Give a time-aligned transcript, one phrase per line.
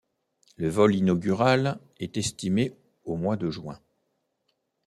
[0.57, 2.73] Le vol inaugural, est estimé
[3.05, 3.79] au mois de juin.